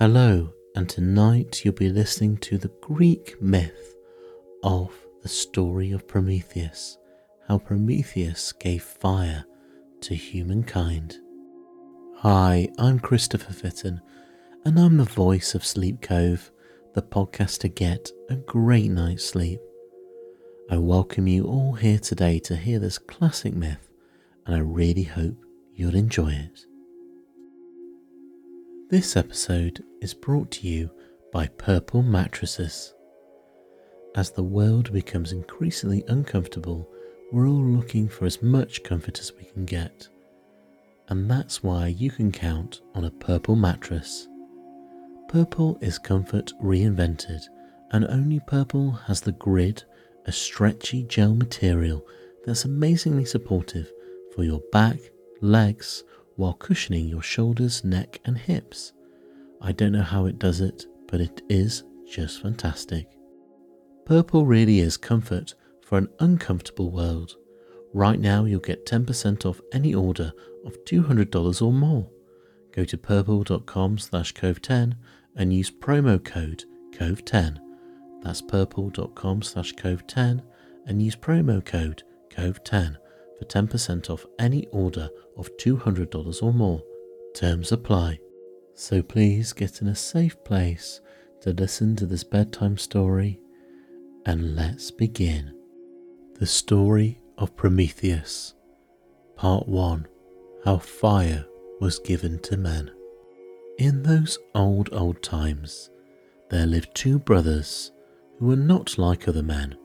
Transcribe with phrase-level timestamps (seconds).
[0.00, 3.94] Hello, and tonight you'll be listening to the Greek myth
[4.64, 6.98] of the story of Prometheus,
[7.46, 9.44] how Prometheus gave fire
[10.00, 11.18] to humankind.
[12.16, 14.00] Hi, I'm Christopher Fitton,
[14.64, 16.50] and I'm the voice of Sleep Cove,
[16.94, 19.60] the podcast to get a great night's sleep.
[20.68, 23.88] I welcome you all here today to hear this classic myth,
[24.44, 25.36] and I really hope
[25.72, 26.66] you'll enjoy it.
[28.90, 30.90] This episode is brought to you
[31.32, 32.92] by Purple Mattresses.
[34.14, 36.86] As the world becomes increasingly uncomfortable,
[37.32, 40.06] we're all looking for as much comfort as we can get.
[41.08, 44.28] And that's why you can count on a purple mattress.
[45.28, 47.40] Purple is comfort reinvented,
[47.92, 49.82] and only Purple has the grid,
[50.26, 52.06] a stretchy gel material
[52.44, 53.90] that's amazingly supportive
[54.34, 54.98] for your back,
[55.40, 56.04] legs,
[56.36, 58.92] while cushioning your shoulders, neck, and hips.
[59.60, 63.08] I don't know how it does it, but it is just fantastic.
[64.04, 67.36] Purple really is comfort for an uncomfortable world.
[67.92, 70.32] Right now, you'll get 10% off any order
[70.66, 72.10] of $200 or more.
[72.72, 74.94] Go to purple.com slash cove10
[75.36, 77.58] and use promo code cove10.
[78.22, 80.42] That's purple.com slash cove10
[80.86, 82.96] and use promo code cove10
[83.38, 86.82] for 10% off any order of $200 or more.
[87.34, 88.18] Terms apply.
[88.74, 91.00] So please get in a safe place
[91.42, 93.40] to listen to this bedtime story
[94.26, 95.54] and let's begin.
[96.38, 98.54] The story of Prometheus,
[99.36, 100.06] Part 1
[100.64, 101.44] How Fire
[101.80, 102.90] Was Given to Men.
[103.78, 105.90] In those old, old times,
[106.50, 107.92] there lived two brothers
[108.38, 109.76] who were not like other men,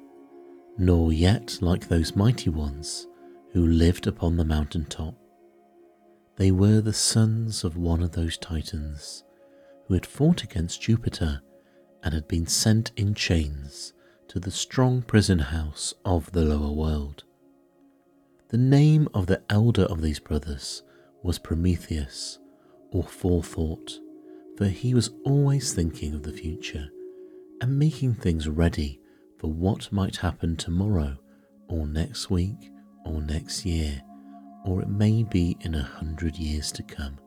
[0.77, 3.07] nor yet like those mighty ones
[3.51, 5.15] who lived upon the mountain top.
[6.35, 9.23] They were the sons of one of those titans
[9.87, 11.41] who had fought against Jupiter
[12.03, 13.93] and had been sent in chains
[14.29, 17.23] to the strong prison house of the lower world.
[18.49, 20.83] The name of the elder of these brothers
[21.23, 22.39] was Prometheus,
[22.91, 23.99] or Forethought,
[24.57, 26.89] for he was always thinking of the future
[27.61, 28.99] and making things ready
[29.37, 31.17] for what might happen tomorrow
[31.67, 32.71] or next week
[33.09, 34.01] or next year,
[34.65, 37.17] or it may be in a hundred years to come.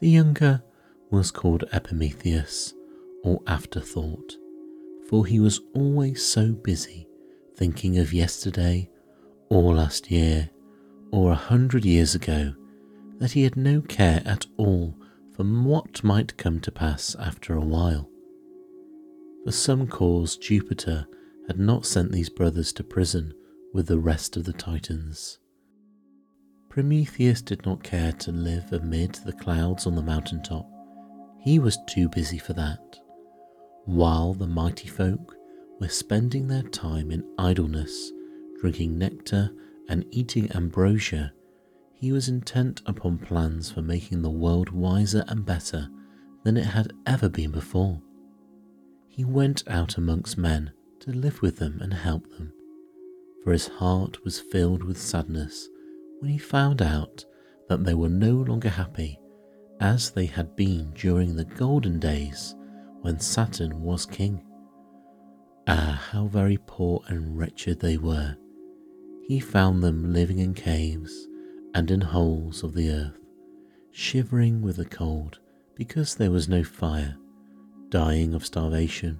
[0.00, 0.62] The younger
[1.10, 2.74] was called Epimetheus,
[3.22, 4.36] or Afterthought,
[5.08, 7.06] for he was always so busy
[7.56, 8.88] thinking of yesterday,
[9.48, 10.50] or last year,
[11.12, 12.54] or a hundred years ago,
[13.18, 14.96] that he had no care at all
[15.36, 18.08] for what might come to pass after a while.
[19.44, 21.06] For some cause, Jupiter
[21.46, 23.34] had not sent these brothers to prison
[23.72, 25.38] with the rest of the Titans.
[26.68, 30.68] Prometheus did not care to live amid the clouds on the mountain top.
[31.40, 32.98] He was too busy for that.
[33.84, 35.36] While the mighty folk
[35.80, 38.12] were spending their time in idleness,
[38.60, 39.50] drinking nectar
[39.88, 41.32] and eating ambrosia,
[41.94, 45.88] he was intent upon plans for making the world wiser and better
[46.44, 48.00] than it had ever been before.
[49.08, 52.52] He went out amongst men to live with them and help them
[53.42, 55.68] for his heart was filled with sadness
[56.20, 57.24] when he found out
[57.68, 59.18] that they were no longer happy
[59.80, 62.54] as they had been during the golden days
[63.00, 64.44] when Saturn was king.
[65.66, 68.36] Ah, how very poor and wretched they were.
[69.26, 71.28] He found them living in caves
[71.74, 73.18] and in holes of the earth,
[73.90, 75.38] shivering with the cold
[75.74, 77.16] because there was no fire,
[77.88, 79.18] dying of starvation,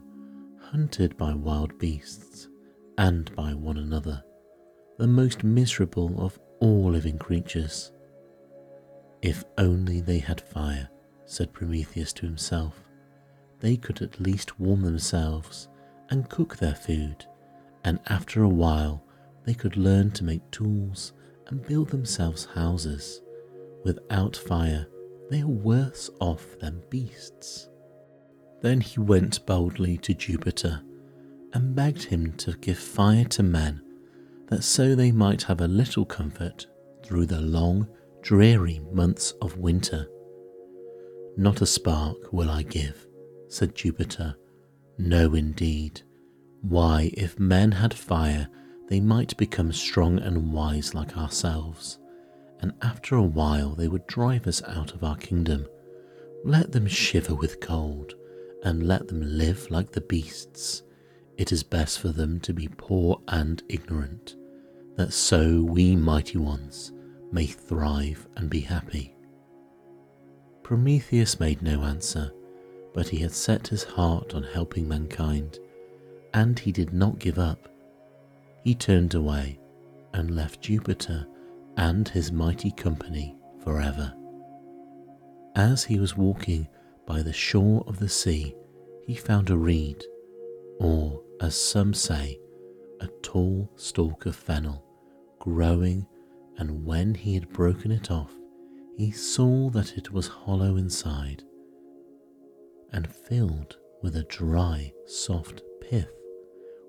[0.58, 2.48] hunted by wild beasts,
[3.00, 4.22] and by one another,
[4.98, 7.92] the most miserable of all living creatures.
[9.22, 10.86] If only they had fire,
[11.24, 12.84] said Prometheus to himself,
[13.60, 15.68] they could at least warm themselves
[16.10, 17.24] and cook their food,
[17.84, 19.02] and after a while
[19.44, 21.14] they could learn to make tools
[21.46, 23.22] and build themselves houses.
[23.82, 24.86] Without fire,
[25.30, 27.70] they are worse off than beasts.
[28.60, 30.82] Then he went boldly to Jupiter
[31.52, 33.82] and begged him to give fire to men,
[34.48, 36.66] that so they might have a little comfort
[37.02, 37.86] through the long,
[38.22, 40.06] dreary months of winter.
[41.36, 43.06] Not a spark will I give,
[43.48, 44.36] said Jupiter.
[44.98, 46.02] No, indeed.
[46.62, 48.48] Why, if men had fire,
[48.88, 51.98] they might become strong and wise like ourselves,
[52.60, 55.66] and after a while they would drive us out of our kingdom.
[56.44, 58.14] Let them shiver with cold,
[58.64, 60.82] and let them live like the beasts
[61.40, 64.36] it is best for them to be poor and ignorant,
[64.96, 66.92] that so we mighty ones
[67.32, 69.16] may thrive and be happy.
[70.62, 72.30] Prometheus made no answer,
[72.92, 75.58] but he had set his heart on helping mankind,
[76.34, 77.70] and he did not give up.
[78.62, 79.58] He turned away
[80.12, 81.26] and left Jupiter
[81.78, 83.34] and his mighty company
[83.64, 84.12] forever.
[85.56, 86.68] As he was walking
[87.06, 88.54] by the shore of the sea,
[89.06, 90.04] he found a reed,
[90.78, 92.38] or, as some say,
[93.00, 94.84] a tall stalk of fennel,
[95.38, 96.06] growing,
[96.58, 98.32] and when he had broken it off,
[98.96, 101.42] he saw that it was hollow inside
[102.92, 106.12] and filled with a dry, soft pith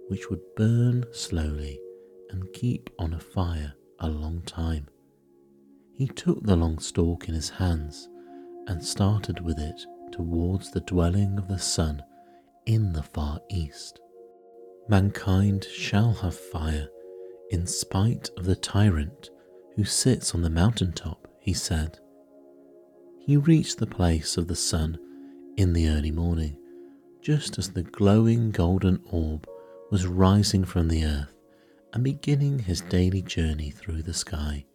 [0.07, 1.79] which would burn slowly
[2.31, 4.87] and keep on a fire a long time.
[5.93, 8.09] He took the long stalk in his hands
[8.67, 12.03] and started with it towards the dwelling of the sun
[12.65, 14.01] in the far east.
[14.87, 16.89] Mankind shall have fire
[17.49, 19.29] in spite of the tyrant
[19.75, 21.99] who sits on the mountain top, he said.
[23.19, 24.97] He reached the place of the sun
[25.55, 26.57] in the early morning,
[27.21, 29.47] just as the glowing golden orb
[29.91, 31.35] was rising from the earth
[31.93, 34.65] and beginning his daily journey through the sky.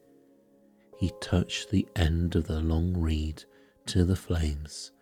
[0.98, 3.44] He touched the end of the long reed
[3.86, 4.92] to the flames,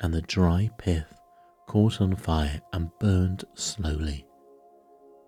[0.00, 1.18] and the dry pith
[1.66, 4.26] caught on fire and burned slowly.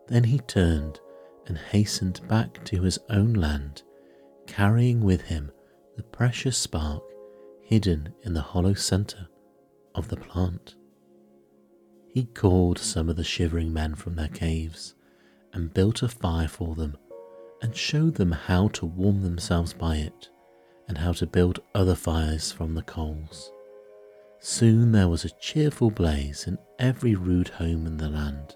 [0.06, 1.00] Then he turned
[1.46, 3.82] and hastened back to his own land,
[4.46, 5.50] carrying with him
[5.96, 7.02] the precious spark
[7.62, 9.28] hidden in the hollow centre
[9.94, 10.74] of the plant.
[12.12, 14.94] He called some of the shivering men from their caves
[15.52, 16.96] and built a fire for them
[17.62, 20.28] and showed them how to warm themselves by it
[20.86, 23.50] and how to build other fires from the coals.
[24.38, 28.54] Soon there was a cheerful blaze in every rude home in the land,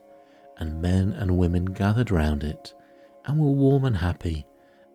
[0.58, 2.74] and men and women gathered round it
[3.24, 4.46] and were warm and happy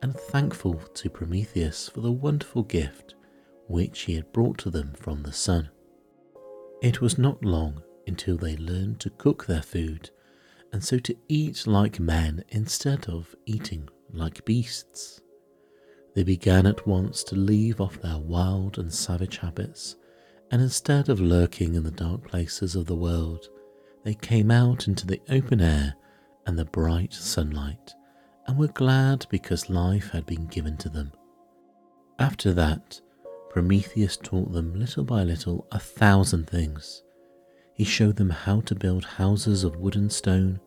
[0.01, 3.15] and thankful to Prometheus for the wonderful gift
[3.67, 5.69] which he had brought to them from the sun.
[6.81, 10.09] It was not long until they learned to cook their food
[10.73, 15.21] and so to eat like men instead of eating like beasts.
[16.15, 19.95] They began at once to leave off their wild and savage habits,
[20.51, 23.49] and instead of lurking in the dark places of the world,
[24.03, 25.95] they came out into the open air
[26.45, 27.93] and the bright sunlight,
[28.47, 31.11] and were glad because life had been given to them.
[32.19, 32.99] After that,
[33.49, 37.03] Prometheus taught them little by little a thousand things
[37.73, 40.59] he showed them how to build houses of wood and stone,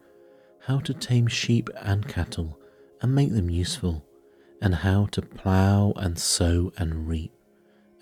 [0.60, 2.58] how to tame sheep and cattle
[3.00, 4.04] and make them useful,
[4.60, 7.32] and how to plough and sow and reap,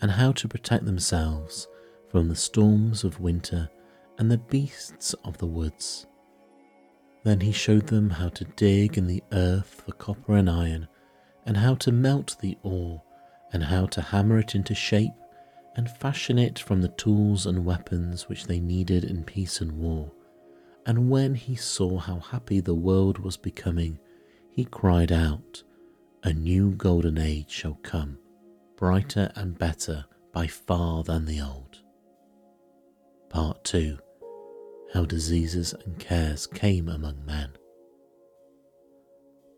[0.01, 1.69] and how to protect themselves
[2.09, 3.69] from the storms of winter
[4.19, 6.07] and the beasts of the woods.
[7.25, 10.89] Then he showed them how to dig in the earth for copper and iron,
[11.47, 13.03] and how to melt the ore,
[13.53, 15.13] and how to hammer it into shape
[15.77, 20.13] and fashion it from the tools and weapons which they needed in peace and war.
[20.87, 23.99] And when he saw how happy the world was becoming,
[24.51, 25.63] he cried out,
[26.23, 28.19] A new golden age shall come,
[28.77, 31.81] brighter and better by far than the old.
[33.31, 33.99] Part 2
[34.95, 37.51] How Diseases and Cares Came Among Men.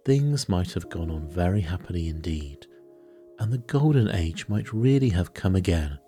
[0.06, 2.66] Things might have gone on very happily indeed,
[3.38, 5.98] and the golden age might really have come again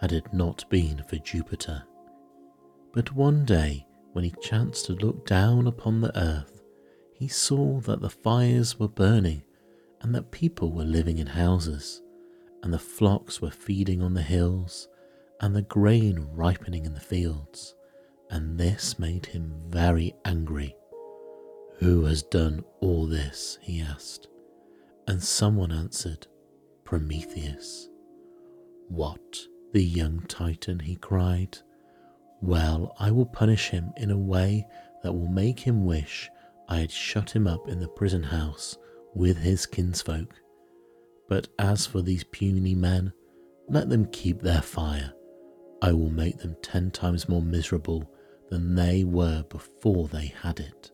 [0.00, 1.82] had it not been for Jupiter.
[2.92, 6.62] But one day, when he chanced to look down upon the earth,
[7.12, 9.42] he saw that the fires were burning,
[10.00, 12.02] and that people were living in houses,
[12.62, 14.86] and the flocks were feeding on the hills,
[15.40, 17.74] and the grain ripening in the fields,
[18.30, 20.76] and this made him very angry.
[21.78, 23.58] Who has done all this?
[23.60, 24.28] he asked,
[25.06, 26.26] and someone answered,
[26.84, 27.88] Prometheus.
[28.88, 29.46] What?
[29.74, 31.58] the young Titan, he cried.
[32.40, 34.66] Well, I will punish him in a way
[35.02, 36.30] that will make him wish
[36.68, 38.78] I had shut him up in the prison house
[39.14, 40.32] with his kinsfolk.
[41.28, 43.12] But as for these puny men,
[43.68, 45.12] let them keep their fire.
[45.82, 48.08] I will make them ten times more miserable
[48.50, 50.90] than they were before they had it.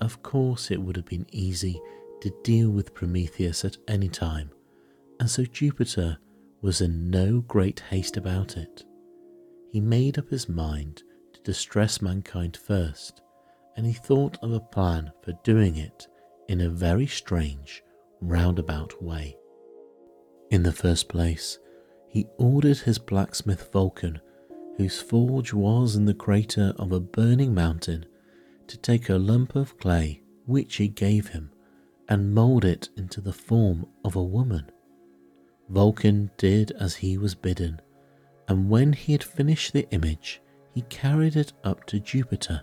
[0.00, 1.80] Of course, it would have been easy
[2.20, 4.50] to deal with Prometheus at any time,
[5.20, 6.18] and so Jupiter
[6.60, 8.84] was in no great haste about it.
[9.70, 13.20] He made up his mind to distress mankind first,
[13.76, 16.06] and he thought of a plan for doing it
[16.48, 17.82] in a very strange,
[18.20, 19.36] roundabout way.
[20.50, 21.58] In the first place,
[22.08, 24.20] he ordered his blacksmith Vulcan,
[24.76, 28.04] whose forge was in the crater of a burning mountain,
[28.66, 31.50] to take a lump of clay which he gave him
[32.08, 34.70] and mould it into the form of a woman.
[35.68, 37.80] Vulcan did as he was bidden,
[38.48, 40.40] And when he had finished the image,
[40.72, 42.62] he carried it up to Jupiter,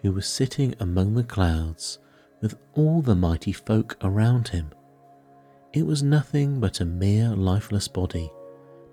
[0.00, 1.98] who was sitting among the clouds
[2.40, 4.70] with all the mighty folk around him.
[5.74, 8.30] It was nothing but a mere lifeless body,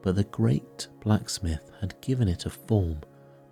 [0.02, 3.02] but the great blacksmith had given it a form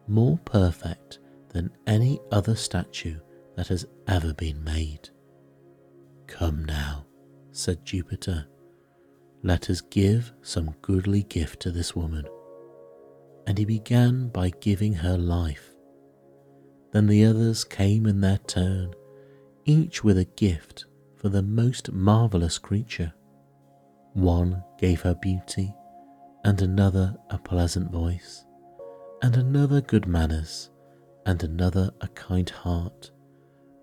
[0.08, 3.20] more perfect than any other statue
[3.56, 5.10] that has ever been made.
[6.28, 7.06] Come now,
[7.52, 8.46] said Jupiter,
[9.44, 12.26] let us give some goodly gift to this woman.
[13.48, 15.70] And he began by giving her life.
[16.92, 18.94] Then the others came in their turn,
[19.66, 20.86] each with a gift
[21.16, 23.14] for the most marvellous creature.
[24.14, 25.74] One gave her beauty,
[26.46, 28.46] and another a pleasant voice,
[29.24, 30.70] and another good manners,
[31.26, 33.10] and another a kind heart,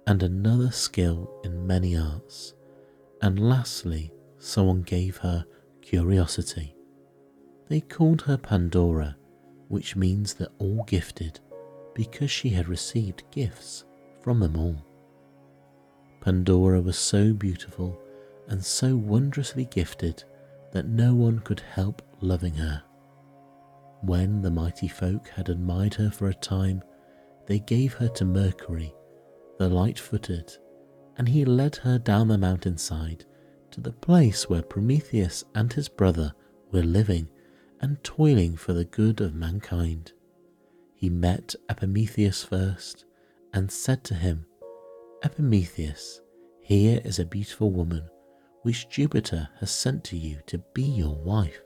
[0.07, 2.55] and another skill in many arts,
[3.21, 5.45] and lastly, someone gave her
[5.81, 6.73] curiosity.
[7.69, 9.17] They called her Pandora,
[9.67, 11.41] which means the all gifted,
[11.95, 13.83] because she had received gifts
[14.21, 14.87] from them all.
[16.21, 18.01] Pandora was so beautiful
[18.47, 20.23] and so wondrously gifted
[20.71, 22.83] that no one could help loving her.
[24.03, 26.83] When the mighty folk had admired her for a time,
[27.47, 28.95] they gave her to Mercury,
[29.59, 30.57] the light footed,
[31.17, 33.25] and he led her down the mountainside
[33.71, 36.33] to the place where Prometheus and his brother
[36.71, 37.29] were living
[37.81, 40.13] and toiling for the good of mankind.
[40.95, 43.05] He met Epimetheus first
[43.53, 44.47] and said to him,
[45.25, 46.21] Epimetheus,
[46.61, 48.09] here is a beautiful woman
[48.63, 51.61] which Jupiter has sent to you to be your wife.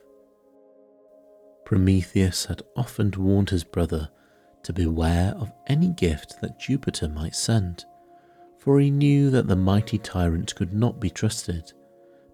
[1.67, 4.09] Prometheus had often warned his brother
[4.63, 7.85] to beware of any gift that Jupiter might send,
[8.57, 11.73] for he knew that the mighty tyrant could not be trusted.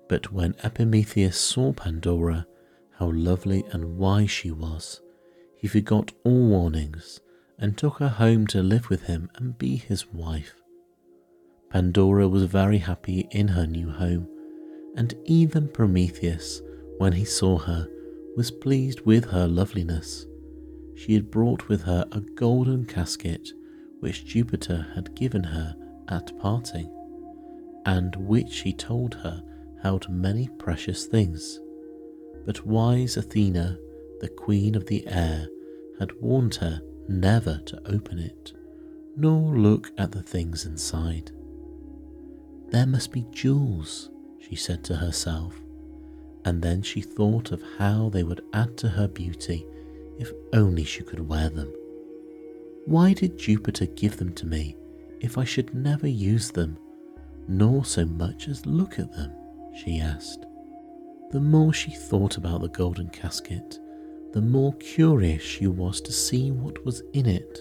[0.07, 2.47] But when Epimetheus saw Pandora,
[2.99, 5.01] how lovely and wise she was,
[5.57, 7.21] he forgot all warnings
[7.59, 10.55] and took her home to live with him and be his wife.
[11.71, 14.29] Pandora was very happy in her new home
[14.95, 16.61] and even Prometheus,
[16.99, 17.89] when he saw her,
[18.37, 20.27] was pleased with her loveliness.
[20.95, 23.53] She had brought with her a golden casket
[24.01, 25.77] which Jupiter had given her
[26.09, 26.91] at parting,
[27.87, 29.43] and which he told her
[29.83, 31.61] held many precious things.
[32.45, 33.79] But wise Athena,
[34.21, 35.49] the queen of the air,
[35.99, 38.53] had warned her never to open it,
[39.17, 41.31] nor look at the things inside.
[42.69, 44.11] There must be jewels,
[44.41, 45.61] she said to herself,
[46.45, 49.67] and then she thought of how they would add to her beauty
[50.19, 51.73] if only she could wear them.
[52.85, 54.77] Why did Jupiter give them to me
[55.21, 56.77] if I should never use them,
[57.47, 59.33] nor so much as look at them?
[59.75, 60.45] she asked.
[61.31, 63.79] The more she thought about the golden casket,
[64.33, 67.61] the more curious she was to see what was in it,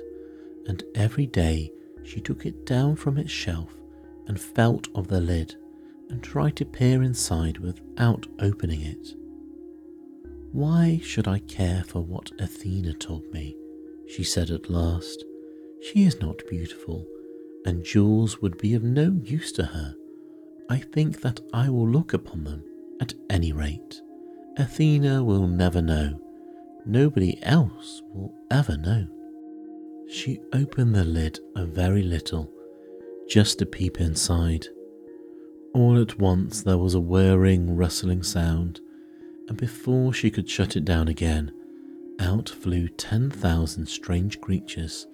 [0.68, 1.72] and every day
[2.04, 3.74] she took it down from its shelf
[4.28, 5.56] and felt of the lid
[6.12, 9.16] and try to peer inside without opening it.
[10.52, 13.56] Why should I care for what Athena told me?
[14.08, 15.24] She said at last.
[15.82, 17.08] She is not beautiful,
[17.66, 19.96] and jewels would be of no use to her.
[20.70, 22.64] I think that I will look upon them
[23.00, 24.02] at any rate.
[24.58, 26.20] Athena will never know.
[26.86, 29.08] Nobody else will ever know.
[30.10, 32.52] She opened the lid a very little,
[33.30, 34.68] just to peep inside.
[35.74, 38.82] All at once there was a whirring, rustling sound,
[39.48, 41.52] and before she could shut it down again,
[42.20, 45.08] out flew ten thousand strange creatures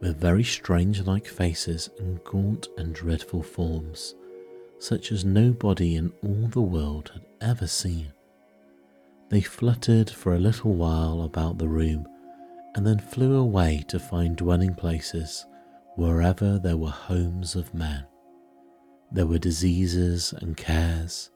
[0.00, 4.14] with very strange like faces and gaunt and dreadful forms,
[4.78, 8.12] such as nobody in all the world had ever seen.
[9.30, 12.06] They fluttered for a little while about the room
[12.74, 15.46] and then flew away to find dwelling places
[15.96, 18.04] wherever there were homes of men.
[19.12, 21.30] There were diseases and cares,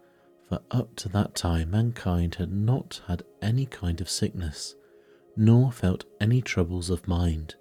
[0.49, 4.75] for up to that time mankind had not had any kind of sickness,
[5.37, 7.55] nor felt any troubles of mind,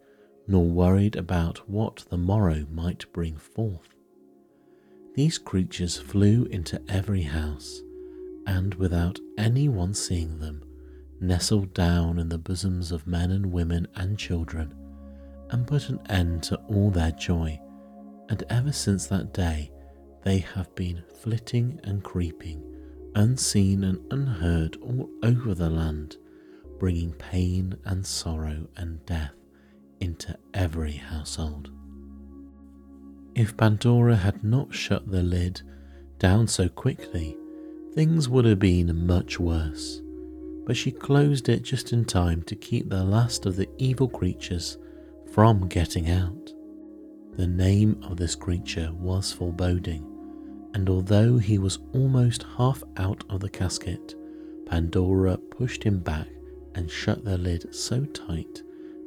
[0.48, 3.90] nor worried about what the morrow might bring forth.
[5.14, 7.82] These creatures flew into every house,
[8.46, 10.64] and without any one seeing them,
[11.20, 14.74] nestled down in the bosoms of men and women and children,
[15.50, 17.60] and put an end to all their joy.
[18.30, 19.72] And ever since that day,
[20.28, 22.62] they have been flitting and creeping,
[23.16, 26.18] unseen and unheard all over the land,
[26.80, 29.32] bringing pain and sorrow and death
[30.02, 31.72] into every household.
[33.36, 35.62] If Pandora had not shut the lid
[36.20, 37.38] down so quickly,
[37.94, 40.02] things would have been much worse.
[40.68, 44.78] but she closed it just in time to keep the last of the evil creatures
[45.32, 46.52] from getting out.
[47.38, 50.17] The name of this creature was Foreboding,
[50.78, 54.14] and although he was almost half out of the casket,
[54.68, 56.28] Pandora pushed him back
[56.76, 58.62] and shut the lid so tight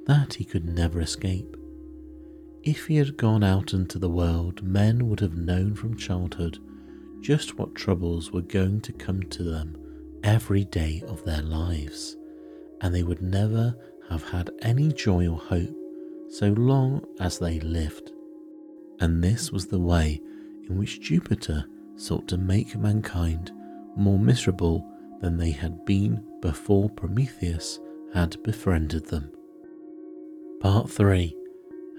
[0.05, 1.57] that he could never escape.
[2.65, 6.59] If he had gone out into the world, men would have known from childhood
[7.21, 9.77] just what troubles were going to come to them
[10.25, 12.17] every day of their lives,
[12.81, 13.77] and they would never
[14.09, 15.77] have had any joy or hope
[16.31, 18.11] so long as they lived.
[18.99, 20.21] And this was the way
[20.71, 23.51] in which Jupiter sought to make mankind
[23.97, 24.87] more miserable
[25.21, 27.81] than they had been before Prometheus
[28.15, 29.31] had befriended them.
[30.61, 31.37] Part 3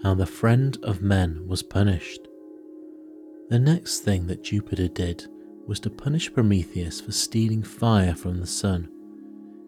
[0.04, 2.28] How the Friend of Men was Punished.
[3.50, 5.28] The next thing that Jupiter did
[5.68, 8.90] was to punish Prometheus for stealing fire from the sun.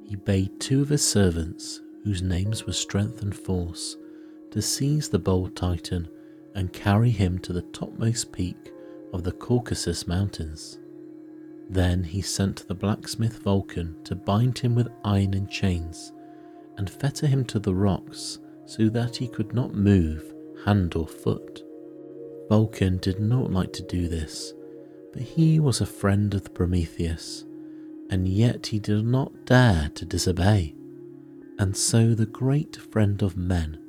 [0.06, 3.98] He bade two of his servants, whose names were Strength and Force,
[4.52, 6.08] to seize the bold Titan
[6.56, 8.73] and carry him to the topmost peak
[9.14, 10.80] of the Caucasus Mountains.
[11.70, 16.12] Then he sent the blacksmith Vulcan to bind him with iron and chains
[16.78, 20.34] and fetter him to the rocks so that he could not move
[20.66, 21.64] hand or foot.
[22.50, 24.54] Vulcan did not like to do this
[25.14, 27.46] but he was a friend of Prometheus,
[28.10, 30.76] and yet he did not dare to disobey.
[31.60, 33.80] And so the great friend of men,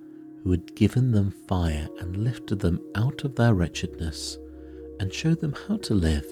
[0.43, 4.37] who had given them fire and lifted them out of their wretchedness,
[5.05, 6.25] and showed them how to live,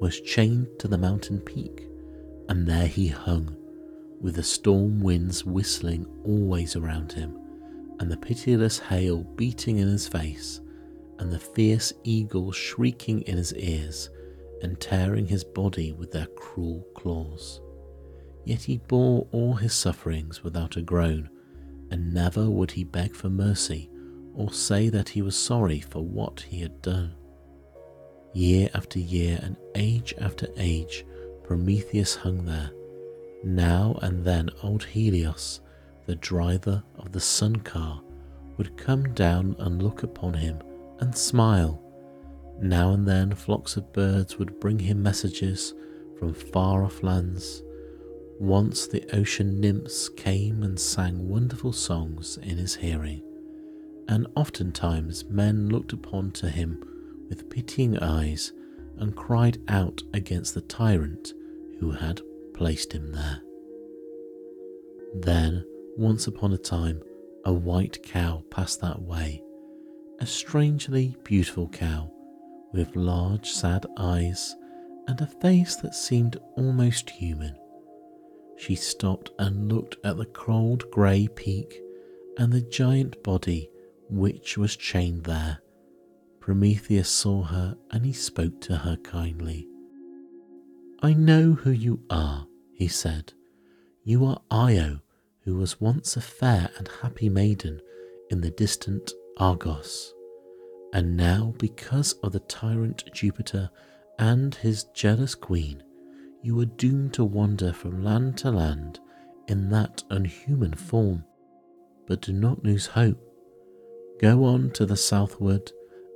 [0.00, 1.86] was chained to the mountain peak,
[2.48, 3.56] and there he hung,
[4.20, 7.38] with the storm winds whistling always around him,
[8.00, 10.60] and the pitiless hail beating in his face,
[11.20, 14.10] and the fierce eagles shrieking in his ears
[14.62, 17.60] and tearing his body with their cruel claws.
[18.44, 21.30] Yet he bore all his sufferings without a groan,
[21.92, 23.88] and never would he beg for mercy
[24.34, 27.14] or say that he was sorry for what he had done.
[28.32, 31.04] Year after year and age after age,
[31.44, 32.70] Prometheus hung there.
[33.44, 35.60] Now and then old Helios,
[36.06, 38.02] the driver of the sun car,
[38.56, 40.58] would come down and look upon him
[41.00, 41.82] and smile
[42.62, 45.74] now and then, flocks of birds would bring him messages
[46.18, 47.62] from far off lands.
[48.38, 53.22] Once the ocean nymphs came and sang wonderful songs in his hearing,
[54.08, 56.84] and oftentimes men looked upon to him
[57.32, 58.52] with pitying eyes
[58.98, 61.32] and cried out against the tyrant
[61.80, 62.20] who had
[62.52, 63.40] placed him there.
[65.14, 65.64] Then,
[65.96, 67.02] once upon a time,
[67.46, 69.42] a white cow passed that way,
[70.18, 72.12] a strangely beautiful cow
[72.74, 74.54] with large, sad eyes
[75.08, 77.56] and a face that seemed almost human.
[78.58, 81.80] She stopped and looked at the cold grey peak
[82.36, 83.70] and the giant body
[84.10, 85.60] which was chained there.
[86.42, 89.68] Prometheus saw her and he spoke to her kindly.
[91.00, 93.32] I know who you are, he said.
[94.02, 94.98] You are Io,
[95.44, 97.80] who was once a fair and happy maiden
[98.28, 100.12] in the distant Argos.
[100.92, 103.70] And now, because of the tyrant Jupiter
[104.18, 105.84] and his jealous queen,
[106.42, 108.98] you are doomed to wander from land to land
[109.46, 111.24] in that unhuman form.
[112.08, 113.22] But do not lose hope.
[114.20, 115.70] Go on to the southward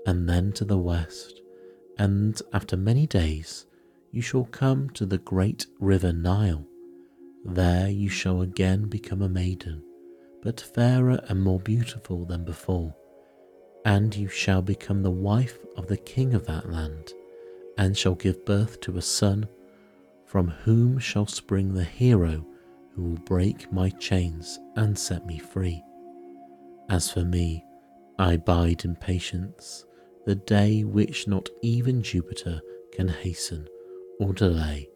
[0.06, 1.40] and then to the west,
[1.98, 3.66] and after many days
[4.12, 6.66] you shall come to the great river Nile.
[7.44, 9.82] There you shall again become a maiden,
[10.42, 12.94] but fairer and more beautiful than before
[13.86, 17.12] and you shall become the wife of the king of that land,
[17.78, 19.48] and shall give birth to a son,
[20.24, 22.44] from whom shall spring the hero
[22.92, 25.80] who will break my chains and set me free.
[26.90, 27.64] As for me,
[28.18, 29.84] I bide in patience
[30.26, 32.60] the day which not even Jupiter
[32.92, 33.68] can hasten
[34.20, 34.88] or delay.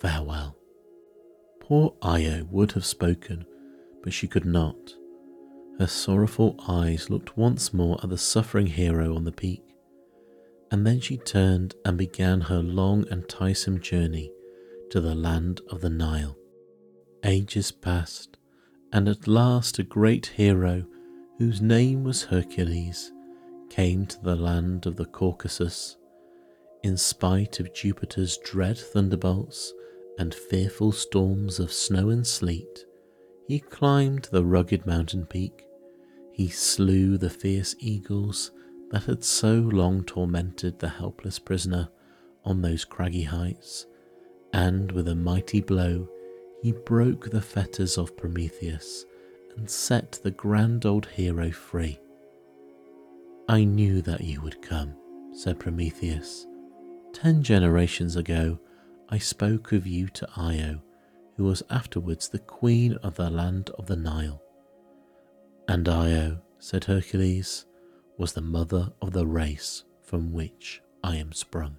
[0.00, 0.56] Farewell.
[1.60, 3.44] Poor Io would have spoken,
[4.02, 4.94] but she could not
[5.78, 9.62] her sorrowful eyes looked once more at the suffering hero on the peak,
[10.72, 14.32] and then she turned and began her long and tiresome journey
[14.90, 16.36] to the land of the Nile.
[17.24, 18.36] Ages passed,
[18.92, 20.84] and at last a great hero,
[21.38, 23.12] whose name was Hercules,
[23.70, 25.96] came to the land of the Caucasus.
[26.82, 29.72] In spite of Jupiter's dread thunderbolts
[30.18, 32.84] and fearful storms of snow and sleet,
[33.46, 35.68] he climbed the rugged mountain peak
[36.38, 38.52] he slew the fierce eagles
[38.92, 41.88] that had so long tormented the helpless prisoner
[42.44, 43.86] on those craggy heights,
[44.52, 46.08] and with a mighty blow
[46.62, 49.04] he broke the fetters of Prometheus
[49.56, 51.98] and set the grand old hero free.
[53.50, 54.94] I knew that you would come,
[55.32, 56.46] said Prometheus.
[57.14, 58.58] Ten generations ago,
[59.08, 60.82] I spoke of you to Io,
[61.38, 64.42] who was afterwards the queen of the land of the Nile.
[65.66, 67.64] And Io, said Hercules,
[68.18, 71.78] was the mother of the race from which I am sprung.